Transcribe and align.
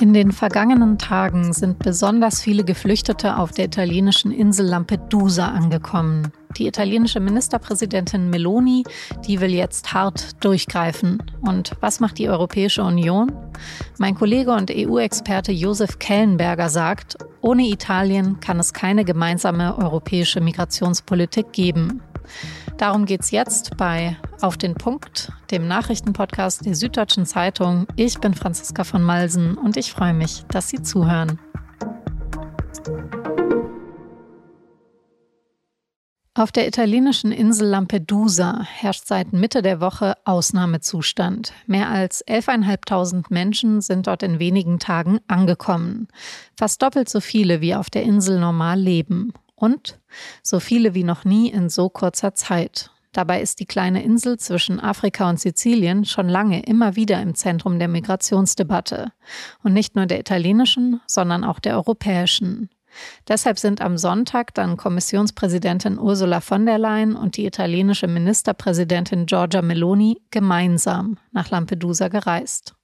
In 0.00 0.14
den 0.14 0.32
vergangenen 0.32 0.96
Tagen 0.96 1.52
sind 1.52 1.78
besonders 1.78 2.40
viele 2.40 2.64
Geflüchtete 2.64 3.36
auf 3.36 3.50
der 3.50 3.66
italienischen 3.66 4.32
Insel 4.32 4.64
Lampedusa 4.64 5.48
angekommen. 5.48 6.32
Die 6.56 6.66
italienische 6.66 7.20
Ministerpräsidentin 7.20 8.30
Meloni, 8.30 8.84
die 9.26 9.42
will 9.42 9.50
jetzt 9.50 9.92
hart 9.92 10.42
durchgreifen. 10.42 11.22
Und 11.42 11.72
was 11.80 12.00
macht 12.00 12.16
die 12.16 12.30
Europäische 12.30 12.82
Union? 12.82 13.30
Mein 13.98 14.14
Kollege 14.14 14.52
und 14.52 14.70
EU-Experte 14.74 15.52
Josef 15.52 15.98
Kellenberger 15.98 16.70
sagt, 16.70 17.18
ohne 17.42 17.68
Italien 17.68 18.40
kann 18.40 18.58
es 18.58 18.72
keine 18.72 19.04
gemeinsame 19.04 19.76
europäische 19.76 20.40
Migrationspolitik 20.40 21.52
geben. 21.52 22.00
Darum 22.78 23.04
geht 23.04 23.20
es 23.20 23.32
jetzt 23.32 23.76
bei 23.76 24.16
Auf 24.42 24.56
den 24.56 24.74
Punkt, 24.74 25.30
dem 25.50 25.68
Nachrichtenpodcast 25.68 26.64
der 26.64 26.74
Süddeutschen 26.74 27.26
Zeitung. 27.26 27.86
Ich 27.96 28.20
bin 28.20 28.32
Franziska 28.32 28.84
von 28.84 29.02
Malsen 29.02 29.58
und 29.58 29.76
ich 29.76 29.92
freue 29.92 30.14
mich, 30.14 30.44
dass 30.48 30.70
Sie 30.70 30.82
zuhören. 30.82 31.38
Auf 36.32 36.52
der 36.52 36.66
italienischen 36.66 37.32
Insel 37.32 37.68
Lampedusa 37.68 38.62
herrscht 38.62 39.06
seit 39.06 39.34
Mitte 39.34 39.60
der 39.60 39.82
Woche 39.82 40.14
Ausnahmezustand. 40.24 41.52
Mehr 41.66 41.90
als 41.90 42.26
11.500 42.26 43.26
Menschen 43.28 43.82
sind 43.82 44.06
dort 44.06 44.22
in 44.22 44.38
wenigen 44.38 44.78
Tagen 44.78 45.20
angekommen. 45.28 46.08
Fast 46.56 46.80
doppelt 46.80 47.10
so 47.10 47.20
viele 47.20 47.60
wie 47.60 47.74
auf 47.74 47.90
der 47.90 48.04
Insel 48.04 48.40
normal 48.40 48.80
leben 48.80 49.34
und 49.54 49.98
so 50.42 50.60
viele 50.60 50.94
wie 50.94 51.04
noch 51.04 51.26
nie 51.26 51.50
in 51.50 51.68
so 51.68 51.90
kurzer 51.90 52.32
Zeit. 52.34 52.90
Dabei 53.12 53.40
ist 53.40 53.58
die 53.58 53.66
kleine 53.66 54.02
Insel 54.04 54.38
zwischen 54.38 54.78
Afrika 54.78 55.28
und 55.28 55.40
Sizilien 55.40 56.04
schon 56.04 56.28
lange 56.28 56.62
immer 56.62 56.94
wieder 56.94 57.20
im 57.20 57.34
Zentrum 57.34 57.78
der 57.78 57.88
Migrationsdebatte. 57.88 59.12
Und 59.62 59.72
nicht 59.72 59.96
nur 59.96 60.06
der 60.06 60.20
italienischen, 60.20 61.00
sondern 61.06 61.42
auch 61.42 61.58
der 61.58 61.74
europäischen. 61.74 62.70
Deshalb 63.28 63.58
sind 63.58 63.80
am 63.80 63.96
Sonntag 63.98 64.54
dann 64.54 64.76
Kommissionspräsidentin 64.76 65.98
Ursula 65.98 66.40
von 66.40 66.66
der 66.66 66.78
Leyen 66.78 67.16
und 67.16 67.36
die 67.36 67.46
italienische 67.46 68.08
Ministerpräsidentin 68.08 69.26
Giorgia 69.26 69.62
Meloni 69.62 70.20
gemeinsam 70.30 71.18
nach 71.32 71.50
Lampedusa 71.50 72.08
gereist. 72.08 72.74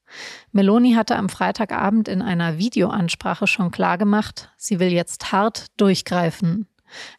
Meloni 0.52 0.92
hatte 0.92 1.16
am 1.16 1.28
Freitagabend 1.28 2.08
in 2.08 2.22
einer 2.22 2.58
Videoansprache 2.58 3.46
schon 3.46 3.72
klargemacht, 3.72 4.50
sie 4.56 4.78
will 4.78 4.92
jetzt 4.92 5.32
hart 5.32 5.66
durchgreifen. 5.76 6.68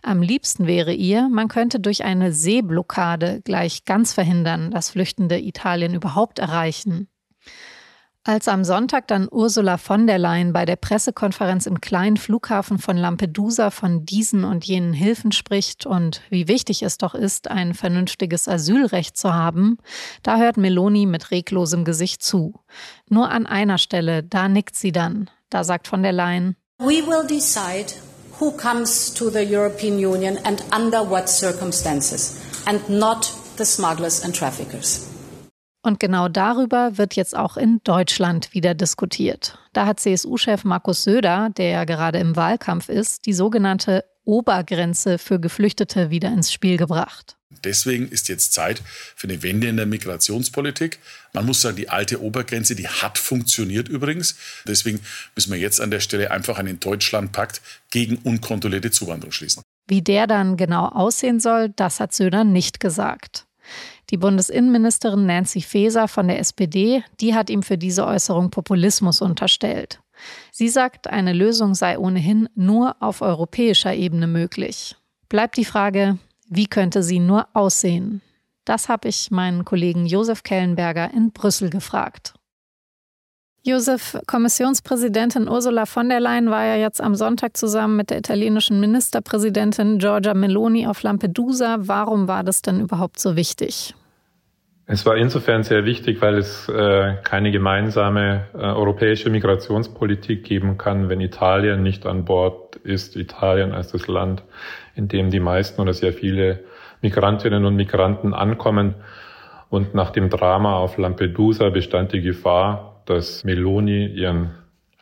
Am 0.01 0.21
liebsten 0.21 0.67
wäre 0.67 0.93
ihr, 0.93 1.29
man 1.29 1.47
könnte 1.47 1.79
durch 1.79 2.03
eine 2.03 2.31
Seeblockade 2.33 3.41
gleich 3.43 3.85
ganz 3.85 4.13
verhindern, 4.13 4.71
dass 4.71 4.89
Flüchtende 4.89 5.39
Italien 5.39 5.93
überhaupt 5.93 6.39
erreichen. 6.39 7.07
Als 8.27 8.49
am 8.49 8.65
Sonntag 8.65 9.07
dann 9.07 9.29
Ursula 9.31 9.77
von 9.77 10.05
der 10.05 10.17
Leyen 10.17 10.51
bei 10.51 10.65
der 10.65 10.75
Pressekonferenz 10.75 11.65
im 11.65 11.79
kleinen 11.79 12.17
Flughafen 12.17 12.77
von 12.77 12.97
Lampedusa 12.97 13.71
von 13.71 14.05
diesen 14.05 14.43
und 14.43 14.65
jenen 14.65 14.91
Hilfen 14.91 15.31
spricht 15.31 15.85
und 15.85 16.21
wie 16.29 16.49
wichtig 16.49 16.83
es 16.83 16.97
doch 16.97 17.15
ist, 17.15 17.49
ein 17.49 17.73
vernünftiges 17.73 18.49
Asylrecht 18.49 19.15
zu 19.15 19.33
haben, 19.33 19.77
da 20.23 20.39
hört 20.39 20.57
Meloni 20.57 21.05
mit 21.05 21.31
reglosem 21.31 21.85
Gesicht 21.85 22.21
zu. 22.21 22.59
Nur 23.07 23.31
an 23.31 23.45
einer 23.45 23.77
Stelle, 23.77 24.23
da 24.23 24.49
nickt 24.49 24.75
sie 24.75 24.91
dann. 24.91 25.29
Da 25.49 25.63
sagt 25.63 25.87
von 25.87 26.03
der 26.03 26.11
Leyen, 26.11 26.57
We 26.79 27.07
will 27.07 27.25
decide 27.25 27.93
who 28.39 28.51
comes 28.51 29.13
to 29.13 29.29
the 29.29 29.43
European 29.43 29.99
Union 29.99 30.37
and 30.45 30.63
under 30.71 31.03
what 31.03 31.29
circumstances 31.29 32.39
and 32.65 32.87
not 32.89 33.31
the 33.57 33.65
smugglers 33.65 34.23
and 34.23 34.35
traffickers. 34.35 35.05
Und 35.83 35.99
genau 36.01 36.27
darüber 36.27 36.97
wird 36.97 37.15
jetzt 37.15 37.35
auch 37.35 37.55
in 37.55 37.79
Deutschland 37.85 38.53
wieder 38.53 38.73
diskutiert. 38.73 39.57
Da 39.71 39.85
hat 39.85 40.01
CSU-Chef 40.01 40.65
Markus 40.65 41.03
Söder, 41.03 41.49
der 41.55 41.69
ja 41.69 41.85
gerade 41.85 42.19
im 42.19 42.35
Wahlkampf 42.35 42.89
ist, 42.89 43.25
die 43.25 43.33
sogenannte 43.33 44.03
Obergrenze 44.27 45.17
für 45.17 45.39
Geflüchtete 45.39 46.09
wieder 46.09 46.27
ins 46.29 46.51
Spiel 46.51 46.77
gebracht. 46.77 47.37
Deswegen 47.63 48.09
ist 48.09 48.27
jetzt 48.27 48.53
Zeit 48.53 48.81
für 49.15 49.27
eine 49.27 49.41
Wende 49.41 49.67
in 49.67 49.77
der 49.77 49.85
Migrationspolitik. 49.85 50.99
Man 51.33 51.45
muss 51.45 51.61
sagen, 51.61 51.77
die 51.77 51.89
alte 51.89 52.21
Obergrenze, 52.21 52.75
die 52.75 52.87
hat 52.87 53.17
funktioniert 53.17 53.87
übrigens. 53.87 54.35
Deswegen 54.67 54.99
müssen 55.35 55.51
wir 55.51 55.59
jetzt 55.59 55.79
an 55.79 55.89
der 55.89 56.01
Stelle 56.01 56.29
einfach 56.31 56.59
einen 56.59 56.79
Deutschlandpakt 56.79 57.61
gegen 57.89 58.17
unkontrollierte 58.17 58.91
Zuwanderung 58.91 59.31
schließen. 59.31 59.63
Wie 59.87 60.01
der 60.01 60.27
dann 60.27 60.57
genau 60.57 60.87
aussehen 60.87 61.39
soll, 61.39 61.69
das 61.69 62.01
hat 62.01 62.13
Söder 62.13 62.43
nicht 62.43 62.81
gesagt. 62.81 63.45
Die 64.09 64.17
Bundesinnenministerin 64.17 65.25
Nancy 65.25 65.61
Faeser 65.61 66.07
von 66.07 66.27
der 66.27 66.39
SPD, 66.39 67.03
die 67.19 67.33
hat 67.33 67.49
ihm 67.49 67.63
für 67.63 67.77
diese 67.77 68.05
Äußerung 68.05 68.51
Populismus 68.51 69.21
unterstellt. 69.21 69.99
Sie 70.51 70.69
sagt, 70.69 71.07
eine 71.07 71.33
Lösung 71.33 71.75
sei 71.75 71.97
ohnehin 71.97 72.49
nur 72.55 72.95
auf 72.99 73.21
europäischer 73.21 73.93
Ebene 73.93 74.27
möglich. 74.27 74.95
Bleibt 75.29 75.57
die 75.57 75.65
Frage, 75.65 76.17
wie 76.49 76.67
könnte 76.67 77.03
sie 77.03 77.19
nur 77.19 77.47
aussehen? 77.53 78.21
Das 78.65 78.89
habe 78.89 79.07
ich 79.07 79.31
meinen 79.31 79.65
Kollegen 79.65 80.05
Josef 80.05 80.43
Kellenberger 80.43 81.11
in 81.13 81.31
Brüssel 81.31 81.69
gefragt. 81.69 82.33
Josef, 83.63 84.17
Kommissionspräsidentin 84.27 85.49
Ursula 85.49 85.85
von 85.85 86.07
der 86.07 86.21
Leyen 86.21 86.49
war 86.49 86.63
ja 86.63 86.75
jetzt 86.75 87.01
am 87.01 87.15
Sonntag 87.15 87.57
zusammen 87.57 87.97
mit 87.97 88.09
der 88.09 88.19
italienischen 88.19 88.79
Ministerpräsidentin 88.79 89.99
Giorgia 89.99 90.33
Meloni 90.33 90.87
auf 90.87 91.03
Lampedusa. 91.03 91.75
Warum 91.79 92.29
war 92.29 92.45
das 92.45 92.61
denn 92.61 92.79
überhaupt 92.79 93.19
so 93.19 93.35
wichtig? 93.35 93.93
Es 94.89 95.05
war 95.05 95.17
insofern 95.17 95.63
sehr 95.63 95.83
wichtig, 95.83 96.21
weil 96.21 96.37
es 96.37 96.69
äh, 96.69 97.15
keine 97.21 97.51
gemeinsame 97.51 98.45
äh, 98.53 98.59
europäische 98.59 99.29
Migrationspolitik 99.29 100.45
geben 100.45 100.77
kann, 100.77 101.09
wenn 101.09 101.19
Italien 101.19 101.83
nicht 101.83 102.05
an 102.05 102.23
Bord 102.23 102.77
ist. 102.77 103.17
Italien 103.17 103.73
als 103.73 103.91
das 103.91 104.07
Land, 104.07 104.43
in 104.95 105.09
dem 105.09 105.29
die 105.29 105.41
meisten 105.41 105.81
oder 105.81 105.93
sehr 105.93 106.13
viele 106.13 106.61
Migrantinnen 107.01 107.65
und 107.65 107.75
Migranten 107.75 108.33
ankommen. 108.33 108.95
Und 109.69 109.93
nach 109.93 110.11
dem 110.11 110.29
Drama 110.29 110.77
auf 110.77 110.97
Lampedusa 110.97 111.67
bestand 111.67 112.13
die 112.13 112.21
Gefahr, 112.21 113.01
dass 113.05 113.43
Meloni 113.43 114.05
ihren 114.05 114.51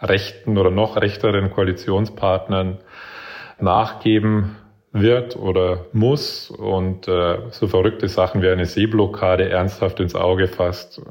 rechten 0.02 0.58
oder 0.58 0.72
noch 0.72 0.98
rechteren 0.98 1.52
Koalitionspartnern 1.52 2.80
nachgeben 3.60 4.56
wird 4.96 5.36
oder 5.36 5.86
muss 5.92 6.50
und 6.50 7.08
äh, 7.08 7.38
so 7.52 7.68
verrückte 7.68 8.08
Sachen 8.08 8.42
wie 8.42 8.48
eine 8.48 8.66
Seeblockade 8.66 9.50
ernsthaft 9.50 10.00
ins 10.00 10.16
Auge 10.16 10.48
fasst, 10.48 11.02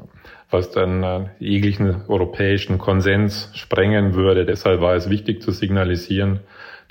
was 0.49 0.71
dann 0.71 1.03
äh, 1.03 1.25
jeglichen 1.39 2.03
europäischen 2.07 2.79
Konsens 2.79 3.51
sprengen 3.53 4.15
würde. 4.15 4.45
Deshalb 4.45 4.81
war 4.81 4.95
es 4.95 5.09
wichtig 5.09 5.41
zu 5.41 5.51
signalisieren, 5.51 6.39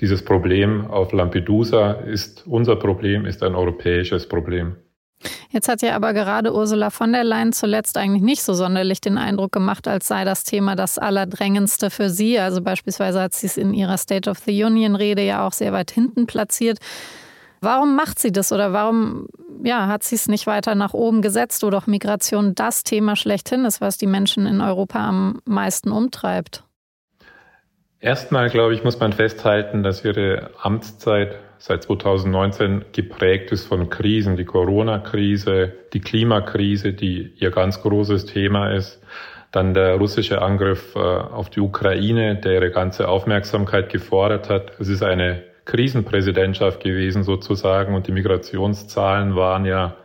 dieses 0.00 0.24
Problem 0.24 0.86
auf 0.86 1.12
Lampedusa 1.12 1.92
ist 1.92 2.46
unser 2.46 2.76
Problem, 2.76 3.26
ist 3.26 3.42
ein 3.42 3.54
europäisches 3.54 4.28
Problem. 4.28 4.76
Jetzt 5.50 5.68
hat 5.68 5.82
ja 5.82 5.94
aber 5.94 6.12
gerade 6.12 6.54
Ursula 6.54 6.90
von 6.90 7.12
der 7.12 7.24
Leyen 7.24 7.52
zuletzt 7.52 7.96
eigentlich 7.96 8.22
nicht 8.22 8.42
so 8.42 8.54
sonderlich 8.54 9.00
den 9.00 9.18
Eindruck 9.18 9.52
gemacht, 9.52 9.88
als 9.88 10.08
sei 10.08 10.24
das 10.24 10.44
Thema 10.44 10.76
das 10.76 10.98
Allerdrängendste 10.98 11.90
für 11.90 12.10
sie. 12.10 12.38
Also 12.38 12.60
beispielsweise 12.60 13.20
hat 13.20 13.34
sie 13.34 13.46
es 13.46 13.56
in 13.56 13.74
ihrer 13.74 13.98
State 13.98 14.28
of 14.28 14.38
the 14.38 14.64
Union-Rede 14.64 15.22
ja 15.22 15.46
auch 15.46 15.52
sehr 15.52 15.72
weit 15.72 15.90
hinten 15.90 16.26
platziert. 16.26 16.78
Warum 17.60 17.96
macht 17.96 18.18
sie 18.18 18.30
das 18.30 18.52
oder 18.52 18.72
warum 18.72 19.26
ja, 19.62 19.86
hat 19.86 20.02
sie 20.02 20.16
es 20.16 20.28
nicht 20.28 20.46
weiter 20.46 20.74
nach 20.74 20.92
oben 20.92 21.22
gesetzt, 21.22 21.62
wo 21.62 21.70
doch 21.70 21.86
Migration 21.86 22.54
das 22.54 22.84
Thema 22.84 23.16
schlechthin 23.16 23.64
ist, 23.64 23.80
was 23.80 23.96
die 23.96 24.06
Menschen 24.06 24.46
in 24.46 24.60
Europa 24.60 24.98
am 24.98 25.40
meisten 25.46 25.90
umtreibt? 25.90 26.64
Erstmal, 28.00 28.50
glaube 28.50 28.74
ich, 28.74 28.84
muss 28.84 29.00
man 29.00 29.14
festhalten, 29.14 29.82
dass 29.82 30.04
ihre 30.04 30.50
Amtszeit 30.60 31.38
seit 31.66 31.84
2019 31.84 32.84
geprägt 32.92 33.50
ist 33.50 33.64
von 33.64 33.88
Krisen, 33.88 34.36
die 34.36 34.44
Corona-Krise, 34.44 35.72
die 35.94 36.00
Klimakrise, 36.00 36.92
die 36.92 37.32
ihr 37.38 37.50
ganz 37.50 37.80
großes 37.80 38.26
Thema 38.26 38.74
ist, 38.74 39.02
dann 39.50 39.72
der 39.72 39.94
russische 39.94 40.42
Angriff 40.42 40.94
äh, 40.94 40.98
auf 40.98 41.48
die 41.48 41.60
Ukraine, 41.60 42.36
der 42.36 42.52
ihre 42.52 42.70
ganze 42.70 43.08
Aufmerksamkeit 43.08 43.88
gefordert 43.88 44.50
hat. 44.50 44.78
Es 44.78 44.88
ist 44.88 45.02
eine 45.02 45.42
Krisenpräsidentschaft 45.64 46.82
gewesen 46.82 47.22
sozusagen 47.22 47.94
und 47.94 48.08
die 48.08 48.12
Migrationszahlen 48.12 49.34
waren 49.34 49.64
ja 49.64 49.96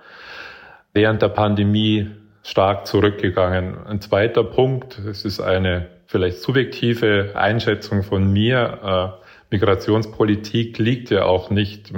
während 0.93 1.21
der 1.21 1.27
Pandemie 1.27 2.09
stark 2.41 2.87
zurückgegangen. 2.87 3.85
Ein 3.85 3.99
zweiter 3.99 4.45
Punkt, 4.45 4.97
es 4.99 5.25
ist 5.25 5.41
eine 5.41 5.87
vielleicht 6.05 6.37
subjektive 6.37 7.33
Einschätzung 7.35 8.03
von 8.03 8.31
mir. 8.31 9.19
Migrationspolitik 9.49 10.77
liegt 10.77 11.09
ja 11.09 11.25
auch 11.25 11.49
nicht. 11.49 11.91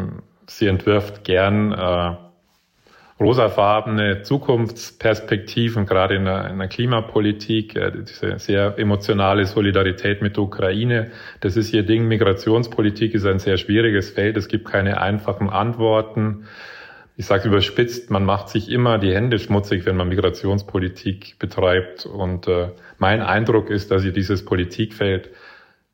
Sie 0.48 0.68
entwirft 0.68 1.24
gern 1.24 1.72
äh, 1.72 2.16
rosafarbene 3.22 4.24
Zukunftsperspektiven, 4.24 5.86
gerade 5.86 6.16
in 6.16 6.26
der, 6.26 6.50
in 6.50 6.58
der 6.58 6.68
Klimapolitik, 6.68 7.76
äh, 7.76 7.92
diese 7.92 8.40
sehr 8.40 8.78
emotionale 8.78 9.46
Solidarität 9.46 10.22
mit 10.22 10.38
der 10.38 10.44
Ukraine. 10.44 11.12
Das 11.40 11.56
ist 11.56 11.72
ihr 11.74 11.84
Ding. 11.84 12.08
Migrationspolitik 12.08 13.14
ist 13.14 13.26
ein 13.26 13.40
sehr 13.40 13.58
schwieriges 13.58 14.10
Feld. 14.10 14.38
Es 14.38 14.48
gibt 14.48 14.66
keine 14.66 15.00
einfachen 15.00 15.50
Antworten. 15.50 16.46
ich 17.16 17.26
sage 17.28 17.50
überspitzt, 17.50 18.10
man 18.10 18.26
macht 18.26 18.50
sich 18.50 18.72
immer 18.72 18.98
die 18.98 19.14
Hände 19.14 19.38
schmutzig, 19.38 19.86
wenn 19.86 19.98
man 19.98 20.10
Migrationspolitik 20.10 21.38
betreibt. 21.38 22.06
Und 22.06 22.48
äh, 22.48 22.70
mein 22.98 23.22
Eindruck 23.22 23.70
ist, 23.70 23.92
dass 23.92 24.04
ihr 24.04 24.14
dieses 24.14 24.44
Politikfeld 24.46 25.30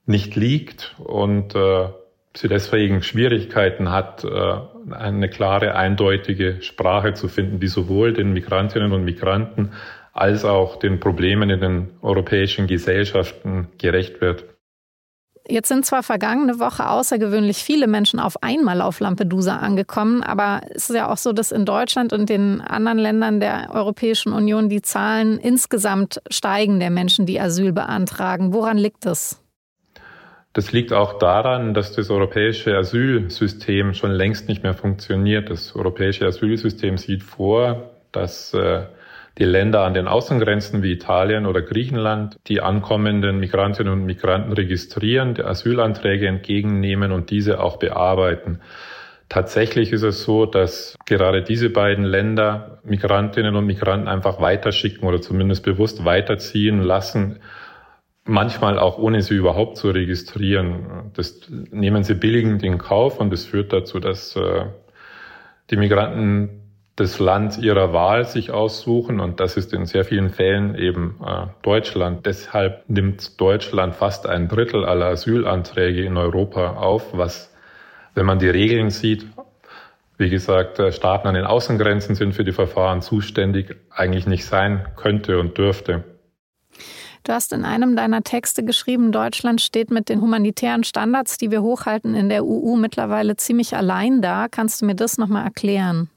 nicht 0.08 0.36
liegt 0.36 0.96
und 0.98 1.54
äh, 1.56 1.90
sie 2.36 2.48
deswegen 2.48 3.04
Schwierigkeiten 3.04 3.92
hat, 3.92 4.24
äh, 4.24 4.94
eine 4.94 5.30
klare, 5.30 5.76
eindeutige 5.76 6.62
Sprache 6.62 7.14
zu 7.14 7.28
finden, 7.28 7.60
die 7.60 7.68
sowohl 7.68 8.14
den 8.14 8.34
Migrantinnen 8.34 8.94
und 8.94 9.04
Migranten 9.04 9.74
als 10.14 10.46
auch 10.46 10.78
den 10.78 11.00
Problemen 11.00 11.50
in 11.50 11.60
den 11.60 11.90
europäischen 12.02 12.68
Gesellschaften 12.68 13.68
gerecht 13.78 14.20
wird. 14.22 14.46
Jetzt 15.50 15.70
sind 15.70 15.86
zwar 15.86 16.04
vergangene 16.04 16.60
Woche 16.60 16.90
außergewöhnlich 16.90 17.58
viele 17.58 17.88
Menschen 17.88 18.20
auf 18.20 18.44
einmal 18.44 18.82
auf 18.82 19.00
Lampedusa 19.00 19.58
angekommen, 19.58 20.24
aber 20.24 20.62
es 20.72 20.90
ist 20.90 20.96
ja 20.96 21.10
auch 21.10 21.18
so, 21.18 21.32
dass 21.32 21.54
in 21.54 21.64
Deutschland 21.64 22.12
und 22.12 22.28
den 22.28 22.60
anderen 22.60 22.98
Ländern 22.98 23.40
der 23.40 23.70
Europäischen 23.74 24.34
Union 24.34 24.68
die 24.68 24.82
Zahlen 24.82 25.38
insgesamt 25.38 26.22
steigen 26.30 26.82
der 26.82 26.90
Menschen, 26.90 27.26
die 27.26 27.40
Asyl 27.40 27.72
beantragen. 27.72 28.54
Woran 28.54 28.78
liegt 28.78 29.06
das? 29.06 29.42
Das 30.58 30.72
liegt 30.72 30.92
auch 30.92 31.20
daran, 31.20 31.76
dass 31.76 31.92
das 31.92 32.10
europäische 32.10 32.76
Asylsystem 32.76 33.94
schon 33.94 34.10
längst 34.10 34.48
nicht 34.48 34.64
mehr 34.64 34.74
funktioniert. 34.74 35.52
Das 35.52 35.76
europäische 35.76 36.26
Asylsystem 36.26 36.98
sieht 36.98 37.22
vor, 37.22 37.92
dass 38.12 38.56
äh, 38.56 38.88
die 39.38 39.44
Länder 39.44 39.82
an 39.84 39.94
den 39.94 40.08
Außengrenzen 40.08 40.82
wie 40.82 40.94
Italien 40.94 41.46
oder 41.46 41.62
Griechenland 41.62 42.38
die 42.48 42.60
ankommenden 42.60 43.40
Migrantinnen 43.40 43.94
und 43.94 44.06
Migranten 44.08 44.52
registrieren, 44.52 45.40
Asylanträge 45.40 46.28
entgegennehmen 46.28 47.12
und 47.12 47.30
diese 47.30 47.60
auch 47.60 47.78
bearbeiten. 47.78 48.60
Tatsächlich 49.30 49.94
ist 49.94 50.02
es 50.02 50.24
so, 50.24 50.48
dass 50.48 50.98
gerade 51.06 51.44
diese 51.44 51.70
beiden 51.70 52.04
Länder 52.04 52.80
Migrantinnen 52.84 53.56
und 53.56 53.68
Migranten 53.68 54.08
einfach 54.08 54.42
weiterschicken 54.42 55.08
oder 55.08 55.22
zumindest 55.22 55.64
bewusst 55.64 56.04
weiterziehen 56.04 56.82
lassen, 56.82 57.42
manchmal 58.28 58.80
auch 58.80 58.98
ohne 58.98 59.22
sie 59.22 59.36
überhaupt 59.36 59.78
zu 59.78 59.90
registrieren. 59.90 61.12
Das 61.14 61.42
nehmen 61.50 62.04
sie 62.04 62.16
billigend 62.16 62.64
in 62.64 62.78
Kauf 62.78 63.20
und 63.20 63.34
es 63.34 63.46
führt 63.46 63.74
dazu, 63.74 64.00
dass 64.00 64.36
äh, 64.36 64.66
die 65.70 65.78
Migranten 65.78 66.68
das 66.98 67.20
Land 67.20 67.60
ihrer 67.60 67.94
Wahl 67.94 68.26
sich 68.26 68.50
aussuchen 68.50 69.20
und 69.20 69.40
das 69.40 69.56
ist 69.56 69.72
in 69.72 69.86
sehr 69.86 70.04
vielen 70.04 70.32
Fällen 70.32 70.76
eben 70.76 71.20
äh, 71.24 71.46
Deutschland. 71.62 72.26
Deshalb 72.26 72.90
nimmt 72.90 73.40
Deutschland 73.40 73.96
fast 73.96 74.26
ein 74.26 74.48
Drittel 74.48 74.84
aller 74.84 75.06
Asylanträge 75.06 76.04
in 76.04 76.18
Europa 76.18 76.72
auf, 76.78 77.16
was, 77.16 77.54
wenn 78.16 78.26
man 78.26 78.40
die 78.40 78.50
Regeln 78.50 78.90
sieht, 78.90 79.28
wie 80.18 80.30
gesagt, 80.30 80.80
äh, 80.80 80.92
Staaten 80.92 81.28
an 81.28 81.36
den 81.36 81.46
Außengrenzen 81.46 82.16
sind 82.16 82.34
für 82.34 82.44
die 82.44 82.52
Verfahren 82.52 83.04
zuständig, 83.04 83.76
eigentlich 83.92 84.26
nicht 84.26 84.46
sein 84.46 84.88
könnte 84.96 85.40
und 85.40 85.58
dürfte. 85.58 86.04
Du 87.28 87.34
hast 87.34 87.52
in 87.52 87.66
einem 87.66 87.98
deiner 87.98 88.24
Texte 88.24 88.64
geschrieben, 88.64 89.12
Deutschland 89.12 89.60
steht 89.60 89.92
mit 89.92 90.08
den 90.08 90.22
humanitären 90.22 90.86
Standards, 90.86 91.38
die 91.38 91.52
wir 91.52 91.62
hochhalten, 91.62 92.16
in 92.16 92.30
der 92.30 92.46
EU 92.46 92.78
mittlerweile 92.78 93.36
ziemlich 93.36 93.76
allein 93.76 94.22
da. 94.22 94.48
Kannst 94.50 94.82
du 94.82 94.86
mir 94.86 94.96
das 94.96 95.18
nochmal 95.18 95.44
erklären? 95.44 96.10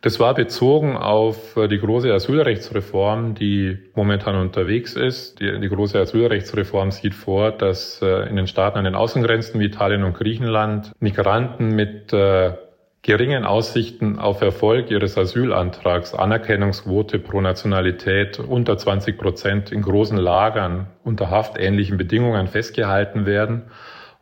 Das 0.00 0.18
war 0.18 0.34
bezogen 0.34 0.96
auf 0.96 1.56
äh, 1.56 1.68
die 1.68 1.78
große 1.78 2.12
Asylrechtsreform, 2.12 3.36
die 3.36 3.78
momentan 3.94 4.34
unterwegs 4.34 4.94
ist. 4.94 5.38
Die, 5.38 5.60
die, 5.60 5.68
große 5.68 6.00
Asylrechtsreform 6.00 6.90
sieht 6.90 7.14
vor, 7.14 7.52
dass 7.52 8.02
äh, 8.02 8.28
in 8.28 8.34
den 8.34 8.48
Staaten 8.48 8.78
an 8.78 8.84
den 8.84 8.96
Außengrenzen 8.96 9.60
wie 9.60 9.66
Italien 9.66 10.02
und 10.02 10.14
Griechenland 10.14 10.90
Migranten 10.98 11.76
mit 11.76 12.12
äh, 12.12 12.54
geringen 13.02 13.44
Aussichten 13.44 14.20
auf 14.20 14.40
Erfolg 14.42 14.90
ihres 14.90 15.18
Asylantrags, 15.18 16.14
Anerkennungsquote 16.14 17.18
pro 17.18 17.40
Nationalität 17.40 18.38
unter 18.38 18.78
20 18.78 19.18
Prozent 19.18 19.72
in 19.72 19.82
großen 19.82 20.16
Lagern 20.16 20.86
unter 21.02 21.28
haftähnlichen 21.28 21.96
Bedingungen 21.96 22.46
festgehalten 22.46 23.26
werden 23.26 23.64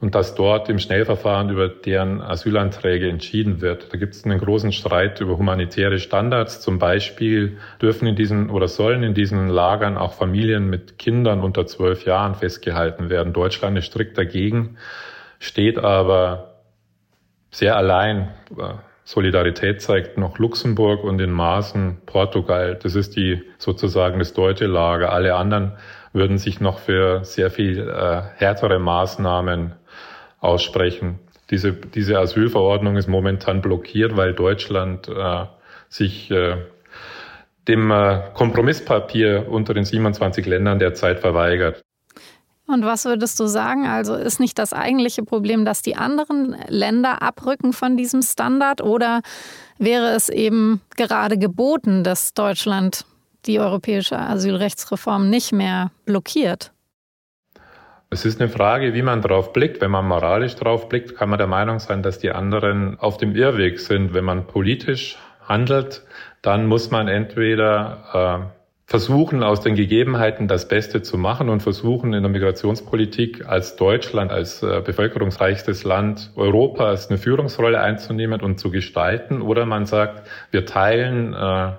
und 0.00 0.14
dass 0.14 0.34
dort 0.34 0.70
im 0.70 0.78
Schnellverfahren 0.78 1.50
über 1.50 1.68
deren 1.68 2.22
Asylanträge 2.22 3.06
entschieden 3.06 3.60
wird. 3.60 3.92
Da 3.92 3.98
gibt 3.98 4.14
es 4.14 4.24
einen 4.24 4.40
großen 4.40 4.72
Streit 4.72 5.20
über 5.20 5.36
humanitäre 5.36 5.98
Standards. 5.98 6.62
Zum 6.62 6.78
Beispiel 6.78 7.58
dürfen 7.82 8.08
in 8.08 8.16
diesen 8.16 8.48
oder 8.48 8.66
sollen 8.66 9.02
in 9.02 9.12
diesen 9.12 9.50
Lagern 9.50 9.98
auch 9.98 10.14
Familien 10.14 10.70
mit 10.70 10.98
Kindern 10.98 11.42
unter 11.42 11.66
zwölf 11.66 12.06
Jahren 12.06 12.34
festgehalten 12.34 13.10
werden. 13.10 13.34
Deutschland 13.34 13.76
ist 13.76 13.86
strikt 13.86 14.16
dagegen, 14.16 14.78
steht 15.38 15.78
aber 15.78 16.49
sehr 17.50 17.76
allein. 17.76 18.28
Solidarität 19.04 19.82
zeigt 19.82 20.18
noch 20.18 20.38
Luxemburg 20.38 21.02
und 21.02 21.20
in 21.20 21.32
Maßen 21.32 22.02
Portugal. 22.06 22.78
Das 22.80 22.94
ist 22.94 23.16
die 23.16 23.42
sozusagen 23.58 24.18
das 24.20 24.34
deutsche 24.34 24.66
Lager. 24.66 25.12
Alle 25.12 25.34
anderen 25.34 25.72
würden 26.12 26.38
sich 26.38 26.60
noch 26.60 26.78
für 26.78 27.24
sehr 27.24 27.50
viel 27.50 27.88
äh, 27.88 28.22
härtere 28.36 28.78
Maßnahmen 28.78 29.74
aussprechen. 30.38 31.18
Diese, 31.50 31.72
diese 31.72 32.18
Asylverordnung 32.18 32.96
ist 32.96 33.08
momentan 33.08 33.60
blockiert, 33.60 34.16
weil 34.16 34.32
Deutschland 34.32 35.08
äh, 35.08 35.46
sich 35.88 36.30
äh, 36.30 36.58
dem 37.66 37.90
äh, 37.90 38.20
Kompromisspapier 38.34 39.46
unter 39.48 39.74
den 39.74 39.84
27 39.84 40.46
Ländern 40.46 40.78
derzeit 40.78 41.20
verweigert. 41.20 41.82
Und 42.72 42.84
was 42.84 43.04
würdest 43.04 43.38
du 43.40 43.46
sagen? 43.46 43.86
Also 43.86 44.14
ist 44.14 44.40
nicht 44.40 44.58
das 44.58 44.72
eigentliche 44.72 45.22
Problem, 45.22 45.64
dass 45.64 45.82
die 45.82 45.96
anderen 45.96 46.56
Länder 46.68 47.22
abrücken 47.22 47.72
von 47.72 47.96
diesem 47.96 48.22
Standard 48.22 48.80
oder 48.80 49.22
wäre 49.78 50.10
es 50.10 50.28
eben 50.28 50.80
gerade 50.96 51.38
geboten, 51.38 52.04
dass 52.04 52.34
Deutschland 52.34 53.04
die 53.46 53.58
europäische 53.58 54.18
Asylrechtsreform 54.18 55.30
nicht 55.30 55.52
mehr 55.52 55.90
blockiert? 56.04 56.72
Es 58.10 58.24
ist 58.24 58.40
eine 58.40 58.50
Frage, 58.50 58.92
wie 58.92 59.02
man 59.02 59.22
drauf 59.22 59.52
blickt. 59.52 59.80
Wenn 59.80 59.92
man 59.92 60.06
moralisch 60.06 60.56
drauf 60.56 60.88
blickt, 60.88 61.16
kann 61.16 61.30
man 61.30 61.38
der 61.38 61.46
Meinung 61.46 61.78
sein, 61.78 62.02
dass 62.02 62.18
die 62.18 62.32
anderen 62.32 62.98
auf 62.98 63.18
dem 63.18 63.36
Irrweg 63.36 63.78
sind. 63.78 64.14
Wenn 64.14 64.24
man 64.24 64.48
politisch 64.48 65.16
handelt, 65.46 66.04
dann 66.42 66.66
muss 66.66 66.90
man 66.90 67.06
entweder 67.06 68.50
äh, 68.52 68.59
versuchen, 68.90 69.44
aus 69.44 69.60
den 69.60 69.76
Gegebenheiten 69.76 70.48
das 70.48 70.66
Beste 70.66 71.00
zu 71.00 71.16
machen 71.16 71.48
und 71.48 71.60
versuchen, 71.60 72.12
in 72.12 72.24
der 72.24 72.30
Migrationspolitik 72.30 73.46
als 73.46 73.76
Deutschland, 73.76 74.32
als 74.32 74.64
äh, 74.64 74.82
bevölkerungsreichstes 74.84 75.84
Land 75.84 76.32
Europas 76.34 77.08
eine 77.08 77.16
Führungsrolle 77.16 77.80
einzunehmen 77.80 78.40
und 78.40 78.58
zu 78.58 78.72
gestalten. 78.72 79.42
Oder 79.42 79.64
man 79.64 79.86
sagt, 79.86 80.26
wir 80.50 80.66
teilen 80.66 81.34
äh, 81.34 81.70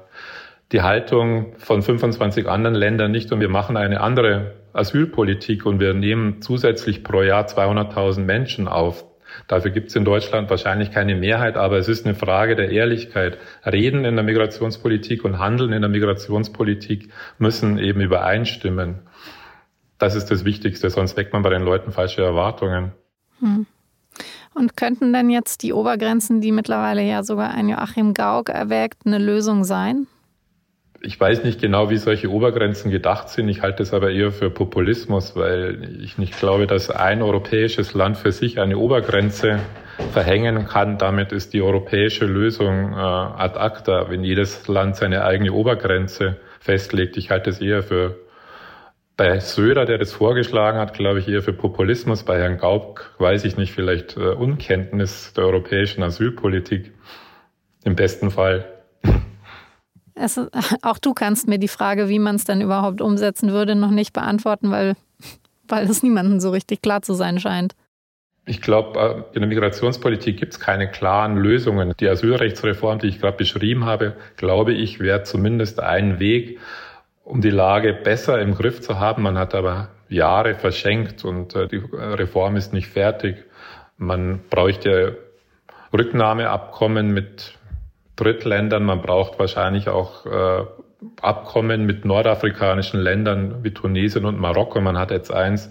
die 0.72 0.84
Haltung 0.84 1.54
von 1.58 1.82
25 1.82 2.48
anderen 2.48 2.76
Ländern 2.76 3.12
nicht 3.12 3.34
und 3.34 3.42
wir 3.42 3.50
machen 3.50 3.76
eine 3.76 4.00
andere 4.00 4.54
Asylpolitik 4.72 5.66
und 5.66 5.82
wir 5.82 5.94
nehmen 5.94 6.42
zusätzlich 6.42 7.04
pro 7.04 7.24
Jahr 7.24 7.46
200.000 7.46 8.22
Menschen 8.22 8.70
auf. 8.70 9.04
Dafür 9.48 9.72
gibt 9.72 9.90
es 9.90 9.96
in 9.96 10.06
Deutschland 10.06 10.50
wahrscheinlich 10.50 10.92
keine 10.92 11.16
Mehrheit, 11.16 11.56
aber 11.56 11.78
es 11.78 11.88
ist 11.88 12.06
eine 12.06 12.16
Frage 12.16 12.56
der 12.56 12.72
Ehrlichkeit. 12.72 13.38
Reden 13.66 14.06
in 14.06 14.16
der 14.16 14.24
Migrationspolitik 14.24 15.24
und 15.26 15.40
Handeln 15.40 15.74
in 15.74 15.82
der 15.82 15.90
Migrationspolitik 15.90 17.10
müssen 17.38 17.78
eben 17.78 18.02
übereinstimmen. 18.02 19.00
Das 19.98 20.16
ist 20.16 20.32
das 20.32 20.46
Wichtigste, 20.46 20.90
sonst 20.90 21.18
weckt 21.18 21.34
man 21.34 21.44
bei 21.44 21.50
den 21.50 21.64
Leuten 21.64 21.92
falsche 21.92 22.24
Erwartungen. 22.24 22.92
Hm. 23.40 23.66
Und 24.54 24.76
könnten 24.76 25.14
denn 25.14 25.30
jetzt 25.30 25.64
die 25.64 25.74
Obergrenzen, 25.74 26.42
die 26.42 26.52
mittlerweile 26.52 27.02
ja 27.02 27.24
sogar 27.24 27.52
ein 27.52 27.70
Joachim 27.70 28.14
Gauck 28.14 28.50
erwägt, 28.50 29.06
eine 29.06 29.18
Lösung 29.18 29.64
sein? 29.64 30.08
Ich 31.04 31.20
weiß 31.20 31.44
nicht 31.44 31.60
genau, 31.60 31.90
wie 31.90 31.98
solche 31.98 32.30
Obergrenzen 32.30 32.92
gedacht 32.92 33.30
sind. 33.30 33.50
Ich 33.50 33.64
halte 33.64 33.82
es 33.82 33.92
aber 33.92 34.12
eher 34.12 34.32
für 34.32 34.52
Populismus, 34.52 35.36
weil 35.36 35.98
ich 36.00 36.20
nicht 36.20 36.38
glaube, 36.38 36.68
dass 36.68 36.92
ein 36.92 37.24
europäisches 37.24 37.96
Land 37.96 38.18
für 38.18 38.32
sich 38.32 38.60
eine 38.60 38.78
Obergrenze 38.78 39.60
verhängen 40.14 40.68
kann. 40.68 41.00
Damit 41.00 41.32
ist 41.32 41.54
die 41.54 41.62
europäische 41.64 42.26
Lösung 42.26 42.94
äh, 42.94 42.96
ad 42.98 43.58
acta, 43.58 44.10
wenn 44.10 44.24
jedes 44.24 44.68
Land 44.68 44.96
seine 44.96 45.24
eigene 45.24 45.54
Obergrenze 45.54 46.38
festlegt. 46.60 47.18
Ich 47.18 47.32
halte 47.32 47.50
es 47.50 47.60
eher 47.60 47.82
für 47.82 48.18
bei 49.18 49.40
Söder, 49.40 49.86
der 49.86 49.98
das 49.98 50.14
vorgeschlagen 50.14 50.80
hat, 50.80 50.94
glaube 50.94 51.20
ich 51.20 51.28
eher 51.28 51.42
für 51.42 51.54
Populismus. 51.54 52.24
Bei 52.24 52.40
Herrn 52.40 52.58
Gauck 52.58 53.16
weiß 53.18 53.44
ich 53.46 53.58
nicht, 53.58 53.72
vielleicht 53.72 54.18
äh, 54.18 54.34
Unkenntnis 54.34 55.34
der 55.34 55.46
europäischen 55.46 56.04
Asylpolitik. 56.04 56.92
Im 57.84 57.96
besten 57.96 58.30
Fall. 58.30 58.81
Es, 60.16 60.40
auch 60.82 60.98
du 60.98 61.14
kannst 61.14 61.48
mir 61.48 61.60
die 61.60 61.68
Frage, 61.68 62.10
wie 62.10 62.20
man 62.20 62.36
es 62.36 62.44
denn 62.44 62.62
überhaupt 62.62 63.02
umsetzen 63.02 63.52
würde, 63.52 63.76
noch 63.76 63.92
nicht 63.92 64.14
beantworten, 64.14 64.72
weil, 64.72 64.96
weil 65.68 65.90
es 65.90 66.04
niemandem 66.04 66.40
so 66.40 66.52
richtig 66.52 66.82
klar 66.82 67.02
zu 67.02 67.14
sein 67.14 67.40
scheint. 67.40 67.76
Ich 68.46 68.62
glaube, 68.62 69.00
äh, 69.00 69.36
in 69.36 69.42
der 69.42 69.48
Migrationspolitik 69.48 70.38
gibt 70.38 70.54
es 70.54 70.60
keine 70.60 70.90
klaren 70.90 71.38
Lösungen. 71.38 71.94
Die 72.00 72.10
Asylrechtsreform, 72.10 73.00
die 73.00 73.08
ich 73.08 73.20
gerade 73.20 73.38
beschrieben 73.38 73.86
habe, 73.86 74.16
glaube 74.38 74.74
ich, 74.74 75.00
wäre 75.00 75.24
zumindest 75.24 75.80
ein 75.80 76.20
Weg, 76.20 76.60
um 77.24 77.42
die 77.42 77.52
Lage 77.52 77.94
besser 77.94 78.42
im 78.42 78.56
Griff 78.56 78.82
zu 78.82 79.00
haben. 79.00 79.24
Man 79.24 79.38
hat 79.38 79.54
aber 79.54 79.90
Jahre 80.10 80.56
verschenkt 80.56 81.24
und 81.24 81.56
äh, 81.56 81.68
die 81.68 81.82
Reform 81.94 82.56
ist 82.56 82.74
nicht 82.74 82.88
fertig. 82.88 83.46
Man 83.98 84.42
bräuchte 84.50 85.18
Rücknahmeabkommen 85.94 87.14
mit 87.14 87.54
Drittländern. 88.22 88.84
Man 88.84 89.02
braucht 89.02 89.40
wahrscheinlich 89.40 89.90
auch 89.90 90.26
äh, 90.26 90.66
Abkommen 91.22 91.86
mit 91.86 92.06
nordafrikanischen 92.06 93.00
Ländern 93.00 93.64
wie 93.64 93.72
Tunesien 93.72 94.26
und 94.26 94.40
Marokko. 94.40 94.80
Man 94.82 94.98
hat 94.98 95.10
jetzt 95.10 95.34
eins 95.34 95.70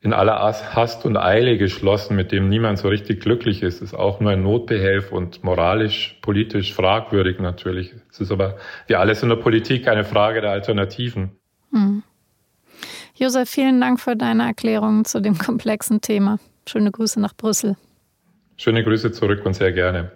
in 0.00 0.12
aller 0.12 0.34
Hast 0.34 1.04
und 1.04 1.16
Eile 1.16 1.56
geschlossen, 1.58 2.16
mit 2.16 2.32
dem 2.32 2.48
niemand 2.48 2.78
so 2.78 2.88
richtig 2.88 3.20
glücklich 3.20 3.62
ist. 3.62 3.80
Ist 3.82 3.94
auch 3.94 4.18
nur 4.18 4.32
ein 4.32 4.42
Notbehelf 4.42 5.12
und 5.12 5.44
moralisch, 5.44 6.18
politisch 6.22 6.74
fragwürdig 6.74 7.38
natürlich. 7.38 7.94
Es 8.10 8.20
ist 8.20 8.32
aber 8.32 8.56
wie 8.88 8.96
alles 8.96 9.22
in 9.22 9.28
der 9.28 9.36
Politik 9.36 9.86
eine 9.86 10.04
Frage 10.04 10.40
der 10.40 10.50
Alternativen. 10.50 11.30
Hm. 11.70 12.02
Josef, 13.14 13.48
vielen 13.48 13.80
Dank 13.80 14.00
für 14.00 14.16
deine 14.16 14.44
Erklärung 14.44 15.04
zu 15.04 15.20
dem 15.20 15.38
komplexen 15.38 16.00
Thema. 16.00 16.38
Schöne 16.68 16.90
Grüße 16.90 17.20
nach 17.20 17.34
Brüssel. 17.34 17.76
Schöne 18.56 18.82
Grüße 18.82 19.12
zurück 19.12 19.46
und 19.46 19.54
sehr 19.54 19.72
gerne. 19.72 20.10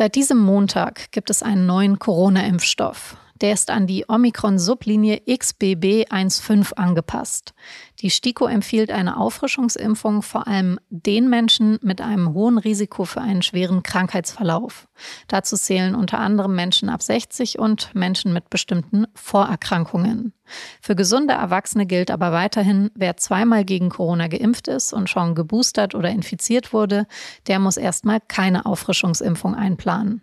Seit 0.00 0.14
diesem 0.14 0.38
Montag 0.38 1.12
gibt 1.12 1.28
es 1.28 1.42
einen 1.42 1.66
neuen 1.66 1.98
Corona-Impfstoff. 1.98 3.18
Der 3.40 3.54
ist 3.54 3.70
an 3.70 3.86
die 3.86 4.04
Omikron-Sublinie 4.06 5.22
XBB1.5 5.26 6.74
angepasst. 6.74 7.54
Die 8.00 8.10
STIKO 8.10 8.46
empfiehlt 8.46 8.90
eine 8.90 9.16
Auffrischungsimpfung 9.16 10.22
vor 10.22 10.46
allem 10.46 10.78
den 10.90 11.30
Menschen 11.30 11.78
mit 11.82 12.02
einem 12.02 12.34
hohen 12.34 12.58
Risiko 12.58 13.04
für 13.04 13.22
einen 13.22 13.40
schweren 13.40 13.82
Krankheitsverlauf. 13.82 14.88
Dazu 15.28 15.56
zählen 15.56 15.94
unter 15.94 16.18
anderem 16.18 16.54
Menschen 16.54 16.90
ab 16.90 17.02
60 17.02 17.58
und 17.58 17.94
Menschen 17.94 18.34
mit 18.34 18.50
bestimmten 18.50 19.06
Vorerkrankungen. 19.14 20.34
Für 20.82 20.94
gesunde 20.94 21.34
Erwachsene 21.34 21.86
gilt 21.86 22.10
aber 22.10 22.32
weiterhin, 22.32 22.90
wer 22.94 23.16
zweimal 23.16 23.64
gegen 23.64 23.88
Corona 23.88 24.28
geimpft 24.28 24.68
ist 24.68 24.92
und 24.92 25.08
schon 25.08 25.34
geboostert 25.34 25.94
oder 25.94 26.10
infiziert 26.10 26.72
wurde, 26.72 27.06
der 27.46 27.58
muss 27.58 27.78
erstmal 27.78 28.20
keine 28.20 28.66
Auffrischungsimpfung 28.66 29.54
einplanen. 29.54 30.22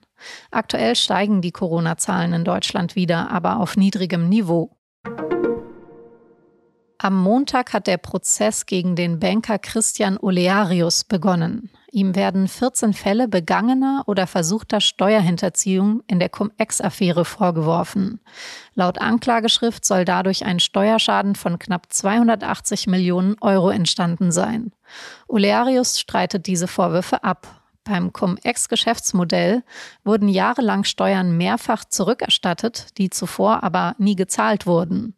Aktuell 0.51 0.95
steigen 0.95 1.41
die 1.41 1.51
Corona-Zahlen 1.51 2.33
in 2.33 2.43
Deutschland 2.43 2.95
wieder, 2.95 3.31
aber 3.31 3.59
auf 3.59 3.77
niedrigem 3.77 4.29
Niveau. 4.29 4.77
Am 6.99 7.15
Montag 7.15 7.73
hat 7.73 7.85
der 7.85 7.97
Prozess 7.97 8.65
gegen 8.65 8.95
den 8.95 9.19
Banker 9.19 9.59
Christian 9.59 10.17
Olearius 10.17 11.03
begonnen. 11.03 11.69
Ihm 11.91 12.15
werden 12.15 12.47
14 12.47 12.93
Fälle 12.93 13.27
begangener 13.27 14.03
oder 14.07 14.25
versuchter 14.25 14.81
Steuerhinterziehung 14.81 16.01
in 16.07 16.19
der 16.19 16.29
Cum-Ex-Affäre 16.29 17.23
vorgeworfen. 17.23 18.19
Laut 18.73 18.99
Anklageschrift 18.99 19.85
soll 19.85 20.05
dadurch 20.05 20.43
ein 20.45 20.59
Steuerschaden 20.59 21.35
von 21.35 21.59
knapp 21.59 21.93
280 21.93 22.87
Millionen 22.87 23.35
Euro 23.41 23.69
entstanden 23.69 24.31
sein. 24.31 24.71
Olearius 25.27 25.99
streitet 25.99 26.47
diese 26.47 26.67
Vorwürfe 26.67 27.23
ab. 27.23 27.66
Beim 27.87 28.11
Cum-Ex-Geschäftsmodell 28.11 29.63
wurden 30.03 30.27
jahrelang 30.27 30.83
Steuern 30.83 31.37
mehrfach 31.37 31.85
zurückerstattet, 31.85 32.97
die 32.97 33.09
zuvor 33.09 33.63
aber 33.63 33.95
nie 33.97 34.15
gezahlt 34.15 34.65
wurden. 34.65 35.15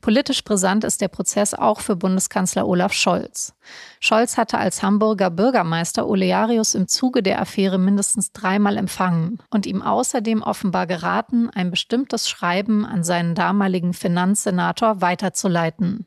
Politisch 0.00 0.42
brisant 0.44 0.84
ist 0.84 1.00
der 1.00 1.08
Prozess 1.08 1.54
auch 1.54 1.80
für 1.80 1.96
Bundeskanzler 1.96 2.66
Olaf 2.66 2.92
Scholz. 2.92 3.54
Scholz 4.00 4.36
hatte 4.36 4.58
als 4.58 4.82
Hamburger 4.82 5.30
Bürgermeister 5.30 6.06
Olearius 6.08 6.74
im 6.74 6.88
Zuge 6.88 7.22
der 7.22 7.40
Affäre 7.40 7.78
mindestens 7.78 8.32
dreimal 8.32 8.76
empfangen 8.76 9.38
und 9.50 9.66
ihm 9.66 9.80
außerdem 9.82 10.42
offenbar 10.42 10.86
geraten, 10.86 11.50
ein 11.50 11.70
bestimmtes 11.70 12.28
Schreiben 12.28 12.84
an 12.84 13.04
seinen 13.04 13.34
damaligen 13.34 13.94
Finanzsenator 13.94 15.00
weiterzuleiten. 15.00 16.06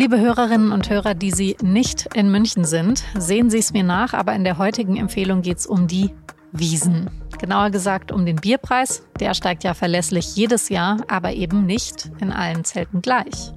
Liebe 0.00 0.18
Hörerinnen 0.18 0.72
und 0.72 0.88
Hörer, 0.88 1.12
die 1.12 1.30
Sie 1.30 1.58
nicht 1.60 2.08
in 2.14 2.30
München 2.30 2.64
sind, 2.64 3.04
sehen 3.18 3.50
Sie 3.50 3.58
es 3.58 3.74
mir 3.74 3.84
nach, 3.84 4.14
aber 4.14 4.32
in 4.32 4.44
der 4.44 4.56
heutigen 4.56 4.96
Empfehlung 4.96 5.42
geht 5.42 5.58
es 5.58 5.66
um 5.66 5.88
die 5.88 6.08
Wiesen. 6.52 7.10
Genauer 7.38 7.68
gesagt 7.68 8.10
um 8.10 8.24
den 8.24 8.36
Bierpreis. 8.36 9.02
Der 9.20 9.34
steigt 9.34 9.62
ja 9.62 9.74
verlässlich 9.74 10.34
jedes 10.36 10.70
Jahr, 10.70 11.04
aber 11.08 11.34
eben 11.34 11.66
nicht 11.66 12.10
in 12.18 12.32
allen 12.32 12.64
Zelten 12.64 13.02
gleich. 13.02 13.52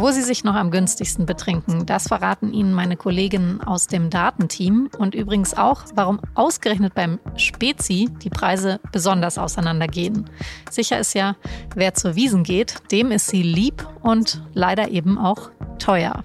Wo 0.00 0.10
Sie 0.12 0.22
sich 0.22 0.44
noch 0.44 0.54
am 0.54 0.70
günstigsten 0.70 1.26
betrinken, 1.26 1.84
das 1.84 2.08
verraten 2.08 2.54
Ihnen 2.54 2.72
meine 2.72 2.96
Kolleginnen 2.96 3.60
aus 3.60 3.86
dem 3.86 4.08
Datenteam 4.08 4.88
und 4.96 5.14
übrigens 5.14 5.52
auch, 5.52 5.82
warum 5.94 6.20
ausgerechnet 6.34 6.94
beim 6.94 7.18
Spezi 7.36 8.08
die 8.22 8.30
Preise 8.30 8.80
besonders 8.92 9.36
auseinandergehen. 9.36 10.30
Sicher 10.70 10.98
ist 10.98 11.12
ja, 11.12 11.36
wer 11.74 11.92
zur 11.92 12.14
Wiesen 12.14 12.44
geht, 12.44 12.76
dem 12.90 13.10
ist 13.10 13.26
sie 13.26 13.42
lieb 13.42 13.86
und 14.00 14.42
leider 14.54 14.90
eben 14.90 15.18
auch 15.18 15.50
teuer. 15.78 16.24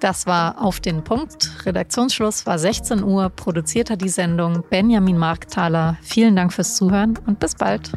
Das 0.00 0.26
war 0.26 0.60
auf 0.60 0.78
den 0.78 1.02
Punkt. 1.02 1.64
Redaktionsschluss 1.64 2.44
war 2.44 2.58
16 2.58 3.04
Uhr. 3.04 3.30
Produziert 3.30 3.88
hat 3.88 4.02
die 4.02 4.10
Sendung 4.10 4.64
Benjamin 4.68 5.16
Markthaler. 5.16 5.96
Vielen 6.02 6.36
Dank 6.36 6.52
fürs 6.52 6.76
Zuhören 6.76 7.18
und 7.26 7.38
bis 7.38 7.54
bald. 7.54 7.92